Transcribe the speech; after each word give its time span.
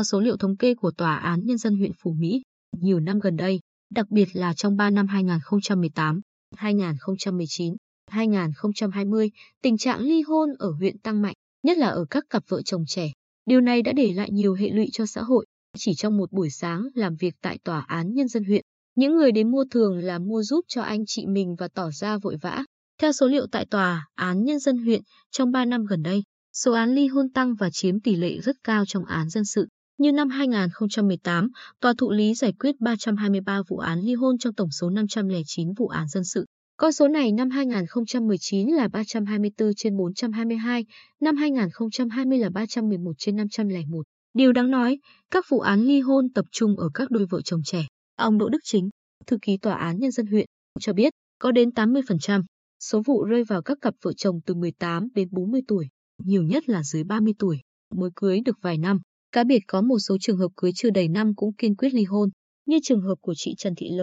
Theo 0.00 0.04
số 0.04 0.20
liệu 0.20 0.36
thống 0.36 0.56
kê 0.56 0.74
của 0.74 0.90
Tòa 0.90 1.16
án 1.16 1.40
Nhân 1.44 1.58
dân 1.58 1.76
huyện 1.76 1.92
Phú 2.02 2.12
Mỹ, 2.18 2.42
nhiều 2.80 3.00
năm 3.00 3.18
gần 3.18 3.36
đây, 3.36 3.60
đặc 3.94 4.10
biệt 4.10 4.28
là 4.32 4.54
trong 4.54 4.76
3 4.76 4.90
năm 4.90 5.06
2018, 5.06 6.20
2019, 6.56 7.74
2020, 8.10 9.30
tình 9.62 9.78
trạng 9.78 10.00
ly 10.00 10.22
hôn 10.22 10.48
ở 10.58 10.70
huyện 10.70 10.98
tăng 10.98 11.22
mạnh, 11.22 11.34
nhất 11.62 11.78
là 11.78 11.86
ở 11.88 12.04
các 12.10 12.24
cặp 12.30 12.42
vợ 12.48 12.62
chồng 12.62 12.84
trẻ. 12.86 13.12
Điều 13.46 13.60
này 13.60 13.82
đã 13.82 13.92
để 13.92 14.12
lại 14.12 14.30
nhiều 14.32 14.54
hệ 14.54 14.70
lụy 14.70 14.86
cho 14.92 15.06
xã 15.06 15.22
hội. 15.22 15.46
Chỉ 15.78 15.94
trong 15.94 16.16
một 16.16 16.32
buổi 16.32 16.50
sáng 16.50 16.88
làm 16.94 17.16
việc 17.16 17.34
tại 17.42 17.58
Tòa 17.64 17.80
án 17.80 18.14
Nhân 18.14 18.28
dân 18.28 18.44
huyện, 18.44 18.64
những 18.94 19.16
người 19.16 19.32
đến 19.32 19.50
mua 19.50 19.64
thường 19.70 19.98
là 19.98 20.18
mua 20.18 20.42
giúp 20.42 20.64
cho 20.68 20.82
anh 20.82 21.04
chị 21.06 21.26
mình 21.26 21.56
và 21.58 21.68
tỏ 21.68 21.90
ra 21.90 22.18
vội 22.18 22.36
vã. 22.42 22.64
Theo 23.00 23.12
số 23.12 23.26
liệu 23.26 23.46
tại 23.52 23.66
Tòa 23.70 24.08
án 24.14 24.44
Nhân 24.44 24.58
dân 24.58 24.78
huyện, 24.78 25.02
trong 25.30 25.52
3 25.52 25.64
năm 25.64 25.84
gần 25.84 26.02
đây, 26.02 26.22
số 26.52 26.72
án 26.72 26.94
ly 26.94 27.06
hôn 27.06 27.32
tăng 27.32 27.54
và 27.54 27.70
chiếm 27.70 28.00
tỷ 28.00 28.16
lệ 28.16 28.38
rất 28.38 28.56
cao 28.64 28.84
trong 28.86 29.04
án 29.04 29.28
dân 29.28 29.44
sự. 29.44 29.66
Như 30.00 30.12
năm 30.12 30.28
2018, 30.28 31.48
tòa 31.80 31.94
thụ 31.98 32.10
lý 32.10 32.34
giải 32.34 32.52
quyết 32.52 32.80
323 32.80 33.62
vụ 33.68 33.78
án 33.78 34.00
ly 34.00 34.14
hôn 34.14 34.38
trong 34.38 34.54
tổng 34.54 34.70
số 34.70 34.90
509 34.90 35.72
vụ 35.78 35.88
án 35.88 36.08
dân 36.08 36.24
sự. 36.24 36.46
Con 36.76 36.92
số 36.92 37.08
này 37.08 37.32
năm 37.32 37.50
2019 37.50 38.68
là 38.68 38.88
324 38.88 39.74
trên 39.76 39.96
422, 39.96 40.86
năm 41.20 41.36
2020 41.36 42.38
là 42.38 42.50
311 42.50 43.12
trên 43.18 43.36
501. 43.36 44.02
Điều 44.34 44.52
đáng 44.52 44.70
nói, 44.70 44.98
các 45.30 45.44
vụ 45.50 45.60
án 45.60 45.80
ly 45.80 46.00
hôn 46.00 46.32
tập 46.34 46.44
trung 46.52 46.76
ở 46.76 46.88
các 46.94 47.10
đôi 47.10 47.26
vợ 47.30 47.40
chồng 47.44 47.60
trẻ. 47.64 47.86
Ông 48.16 48.38
Đỗ 48.38 48.48
Đức 48.48 48.60
Chính, 48.64 48.88
thư 49.26 49.38
ký 49.42 49.56
tòa 49.56 49.74
án 49.74 49.98
nhân 49.98 50.10
dân 50.10 50.26
huyện, 50.26 50.46
cho 50.80 50.92
biết 50.92 51.12
có 51.38 51.52
đến 51.52 51.68
80% 51.68 52.42
số 52.80 53.02
vụ 53.06 53.24
rơi 53.24 53.44
vào 53.44 53.62
các 53.62 53.78
cặp 53.80 53.94
vợ 54.02 54.12
chồng 54.12 54.40
từ 54.46 54.54
18 54.54 55.08
đến 55.14 55.28
40 55.30 55.60
tuổi, 55.68 55.88
nhiều 56.24 56.42
nhất 56.42 56.68
là 56.68 56.82
dưới 56.82 57.04
30 57.04 57.34
tuổi, 57.38 57.60
mới 57.94 58.10
cưới 58.16 58.40
được 58.44 58.56
vài 58.62 58.78
năm. 58.78 59.00
Cá 59.32 59.44
biệt 59.44 59.60
có 59.66 59.80
một 59.80 59.98
số 59.98 60.16
trường 60.20 60.38
hợp 60.38 60.48
cưới 60.56 60.72
chưa 60.74 60.90
đầy 60.90 61.08
năm 61.08 61.34
cũng 61.34 61.54
kiên 61.54 61.76
quyết 61.76 61.94
ly 61.94 62.04
hôn, 62.04 62.30
như 62.66 62.78
trường 62.82 63.00
hợp 63.00 63.14
của 63.20 63.34
chị 63.36 63.54
Trần 63.58 63.74
Thị 63.76 63.88
L, 63.90 64.00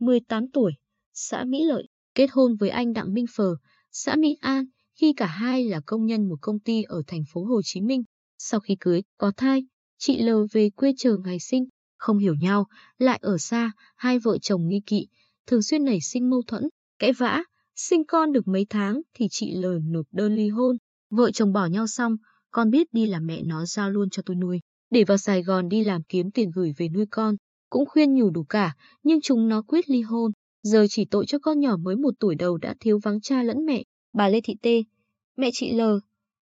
18 0.00 0.50
tuổi, 0.50 0.72
xã 1.14 1.44
Mỹ 1.44 1.64
Lợi, 1.64 1.88
kết 2.14 2.26
hôn 2.32 2.56
với 2.56 2.68
anh 2.68 2.92
Đặng 2.92 3.14
Minh 3.14 3.26
Phờ, 3.36 3.56
xã 3.92 4.16
Mỹ 4.16 4.36
An, 4.40 4.64
khi 5.00 5.12
cả 5.16 5.26
hai 5.26 5.64
là 5.64 5.80
công 5.86 6.06
nhân 6.06 6.28
một 6.28 6.36
công 6.40 6.60
ty 6.60 6.82
ở 6.82 7.02
thành 7.06 7.22
phố 7.32 7.44
Hồ 7.44 7.60
Chí 7.64 7.80
Minh. 7.80 8.02
Sau 8.38 8.60
khi 8.60 8.76
cưới, 8.80 9.02
có 9.18 9.32
thai, 9.36 9.66
chị 9.98 10.22
L 10.22 10.30
về 10.52 10.70
quê 10.70 10.92
chờ 10.98 11.16
ngày 11.24 11.38
sinh, 11.40 11.64
không 11.96 12.18
hiểu 12.18 12.34
nhau, 12.34 12.66
lại 12.98 13.18
ở 13.22 13.38
xa, 13.38 13.72
hai 13.96 14.18
vợ 14.18 14.38
chồng 14.38 14.68
nghi 14.68 14.80
kỵ, 14.86 15.06
thường 15.46 15.62
xuyên 15.62 15.84
nảy 15.84 16.00
sinh 16.00 16.30
mâu 16.30 16.42
thuẫn, 16.46 16.62
cãi 16.98 17.12
vã, 17.12 17.42
sinh 17.76 18.04
con 18.04 18.32
được 18.32 18.48
mấy 18.48 18.66
tháng 18.70 19.00
thì 19.14 19.26
chị 19.30 19.54
L 19.54 19.66
nộp 19.84 20.06
đơn 20.12 20.34
ly 20.34 20.48
hôn. 20.48 20.76
Vợ 21.10 21.30
chồng 21.30 21.52
bỏ 21.52 21.66
nhau 21.66 21.86
xong, 21.86 22.16
con 22.56 22.70
biết 22.70 22.86
đi 22.92 23.06
là 23.06 23.20
mẹ 23.20 23.42
nó 23.42 23.66
giao 23.66 23.90
luôn 23.90 24.10
cho 24.10 24.22
tôi 24.26 24.36
nuôi, 24.36 24.60
để 24.90 25.04
vào 25.04 25.16
Sài 25.16 25.42
Gòn 25.42 25.68
đi 25.68 25.84
làm 25.84 26.02
kiếm 26.02 26.30
tiền 26.30 26.50
gửi 26.54 26.72
về 26.76 26.88
nuôi 26.88 27.06
con. 27.10 27.36
Cũng 27.70 27.86
khuyên 27.86 28.14
nhủ 28.14 28.30
đủ 28.30 28.44
cả, 28.44 28.74
nhưng 29.02 29.20
chúng 29.20 29.48
nó 29.48 29.62
quyết 29.62 29.90
ly 29.90 30.00
hôn. 30.00 30.32
Giờ 30.62 30.86
chỉ 30.90 31.04
tội 31.04 31.26
cho 31.26 31.38
con 31.38 31.60
nhỏ 31.60 31.76
mới 31.76 31.96
một 31.96 32.14
tuổi 32.20 32.34
đầu 32.34 32.58
đã 32.58 32.74
thiếu 32.80 32.98
vắng 33.02 33.20
cha 33.20 33.42
lẫn 33.42 33.66
mẹ. 33.66 33.82
Bà 34.14 34.28
Lê 34.28 34.40
Thị 34.44 34.54
Tê, 34.62 34.82
mẹ 35.36 35.50
chị 35.52 35.72
L, 35.72 35.80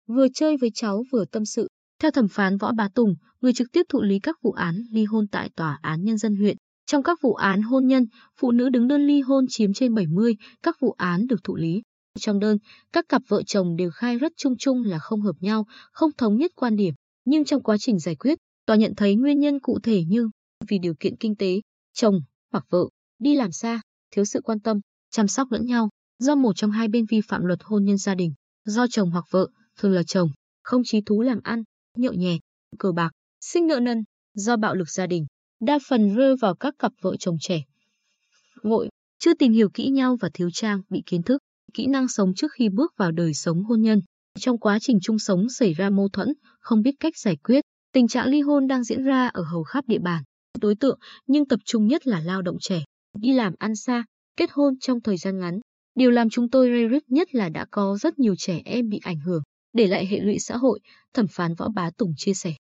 vừa 0.06 0.26
chơi 0.34 0.56
với 0.56 0.70
cháu 0.74 1.04
vừa 1.12 1.24
tâm 1.24 1.44
sự. 1.44 1.68
Theo 2.02 2.10
thẩm 2.10 2.28
phán 2.28 2.56
Võ 2.56 2.72
Bá 2.72 2.88
Tùng, 2.94 3.14
người 3.40 3.52
trực 3.52 3.72
tiếp 3.72 3.82
thụ 3.88 4.02
lý 4.02 4.18
các 4.18 4.36
vụ 4.42 4.52
án 4.52 4.82
ly 4.92 5.04
hôn 5.04 5.26
tại 5.28 5.50
Tòa 5.56 5.78
án 5.82 6.04
Nhân 6.04 6.18
dân 6.18 6.36
huyện, 6.36 6.56
trong 6.86 7.02
các 7.02 7.18
vụ 7.22 7.34
án 7.34 7.62
hôn 7.62 7.86
nhân, 7.86 8.06
phụ 8.40 8.50
nữ 8.50 8.68
đứng 8.68 8.88
đơn 8.88 9.06
ly 9.06 9.20
hôn 9.20 9.44
chiếm 9.48 9.72
trên 9.72 9.94
70 9.94 10.36
các 10.62 10.76
vụ 10.80 10.90
án 10.90 11.26
được 11.26 11.44
thụ 11.44 11.56
lý. 11.56 11.82
Trong 12.18 12.38
đơn, 12.38 12.58
các 12.92 13.04
cặp 13.08 13.22
vợ 13.28 13.42
chồng 13.42 13.76
đều 13.76 13.90
khai 13.90 14.16
rất 14.16 14.32
chung 14.36 14.56
chung 14.58 14.82
là 14.84 14.98
không 14.98 15.20
hợp 15.20 15.36
nhau, 15.40 15.66
không 15.92 16.10
thống 16.18 16.36
nhất 16.36 16.52
quan 16.54 16.76
điểm. 16.76 16.94
Nhưng 17.24 17.44
trong 17.44 17.62
quá 17.62 17.76
trình 17.78 17.98
giải 17.98 18.14
quyết, 18.14 18.38
tòa 18.66 18.76
nhận 18.76 18.94
thấy 18.96 19.16
nguyên 19.16 19.40
nhân 19.40 19.60
cụ 19.60 19.78
thể 19.82 20.04
như 20.04 20.30
vì 20.68 20.78
điều 20.78 20.94
kiện 21.00 21.16
kinh 21.16 21.36
tế, 21.36 21.60
chồng 21.92 22.20
hoặc 22.52 22.64
vợ 22.70 22.88
đi 23.18 23.36
làm 23.36 23.52
xa, 23.52 23.80
thiếu 24.10 24.24
sự 24.24 24.40
quan 24.40 24.60
tâm, 24.60 24.80
chăm 25.10 25.28
sóc 25.28 25.52
lẫn 25.52 25.66
nhau, 25.66 25.88
do 26.18 26.34
một 26.34 26.52
trong 26.56 26.70
hai 26.70 26.88
bên 26.88 27.06
vi 27.10 27.20
phạm 27.20 27.44
luật 27.44 27.58
hôn 27.62 27.84
nhân 27.84 27.98
gia 27.98 28.14
đình, 28.14 28.32
do 28.64 28.86
chồng 28.90 29.10
hoặc 29.10 29.24
vợ, 29.30 29.48
thường 29.78 29.92
là 29.92 30.02
chồng, 30.02 30.30
không 30.62 30.82
trí 30.84 31.00
thú 31.00 31.22
làm 31.22 31.40
ăn, 31.42 31.62
nhậu 31.96 32.12
nhẹt, 32.12 32.40
cờ 32.78 32.92
bạc, 32.92 33.10
sinh 33.40 33.66
nợ 33.66 33.80
nần, 33.80 34.04
do 34.34 34.56
bạo 34.56 34.74
lực 34.74 34.90
gia 34.90 35.06
đình, 35.06 35.26
đa 35.60 35.78
phần 35.88 36.14
rơi 36.16 36.36
vào 36.36 36.54
các 36.54 36.74
cặp 36.78 36.92
vợ 37.00 37.16
chồng 37.16 37.36
trẻ. 37.40 37.62
Ngội, 38.62 38.88
chưa 39.18 39.34
tìm 39.34 39.52
hiểu 39.52 39.68
kỹ 39.74 39.88
nhau 39.88 40.16
và 40.20 40.30
thiếu 40.34 40.50
trang, 40.50 40.82
bị 40.88 41.02
kiến 41.06 41.22
thức, 41.22 41.39
kỹ 41.74 41.86
năng 41.86 42.08
sống 42.08 42.34
trước 42.34 42.52
khi 42.52 42.68
bước 42.68 42.92
vào 42.96 43.12
đời 43.12 43.34
sống 43.34 43.64
hôn 43.64 43.82
nhân. 43.82 44.00
Trong 44.38 44.58
quá 44.58 44.78
trình 44.80 44.98
chung 45.02 45.18
sống 45.18 45.48
xảy 45.48 45.72
ra 45.72 45.90
mâu 45.90 46.08
thuẫn, 46.08 46.32
không 46.60 46.82
biết 46.82 46.94
cách 47.00 47.18
giải 47.18 47.36
quyết, 47.36 47.64
tình 47.92 48.08
trạng 48.08 48.28
ly 48.28 48.40
hôn 48.40 48.66
đang 48.66 48.84
diễn 48.84 49.04
ra 49.04 49.28
ở 49.28 49.42
hầu 49.42 49.62
khắp 49.62 49.84
địa 49.88 49.98
bàn. 49.98 50.22
Đối 50.60 50.74
tượng 50.74 50.98
nhưng 51.26 51.48
tập 51.48 51.60
trung 51.64 51.86
nhất 51.86 52.06
là 52.06 52.20
lao 52.20 52.42
động 52.42 52.56
trẻ, 52.60 52.84
đi 53.18 53.32
làm 53.32 53.54
ăn 53.58 53.76
xa, 53.76 54.04
kết 54.36 54.50
hôn 54.52 54.74
trong 54.80 55.00
thời 55.00 55.16
gian 55.16 55.38
ngắn. 55.38 55.60
Điều 55.94 56.10
làm 56.10 56.30
chúng 56.30 56.50
tôi 56.50 56.68
rây 56.68 56.88
rứt 56.88 57.02
nhất 57.08 57.34
là 57.34 57.48
đã 57.48 57.66
có 57.70 57.98
rất 58.00 58.18
nhiều 58.18 58.34
trẻ 58.38 58.62
em 58.64 58.88
bị 58.88 59.00
ảnh 59.02 59.20
hưởng, 59.20 59.42
để 59.72 59.86
lại 59.86 60.06
hệ 60.06 60.20
lụy 60.20 60.38
xã 60.38 60.56
hội, 60.56 60.80
thẩm 61.14 61.26
phán 61.26 61.54
Võ 61.54 61.68
Bá 61.68 61.90
Tùng 61.90 62.12
chia 62.16 62.34
sẻ. 62.34 62.54